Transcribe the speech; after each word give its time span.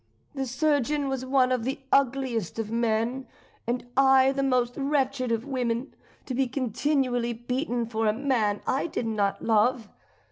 The 0.33 0.47
surgeon 0.47 1.09
was 1.09 1.23
one 1.27 1.51
of 1.51 1.63
the 1.63 1.79
ugliest 1.91 2.57
of 2.57 2.71
men, 2.71 3.27
and 3.67 3.85
I 3.95 4.31
the 4.31 4.41
most 4.41 4.73
wretched 4.75 5.31
of 5.31 5.45
women, 5.45 5.93
to 6.25 6.33
be 6.33 6.47
continually 6.47 7.33
beaten 7.33 7.85
for 7.85 8.07
a 8.07 8.11
man 8.13 8.61
I 8.65 8.87
did 8.87 9.05
not 9.05 9.43
love. 9.43 9.89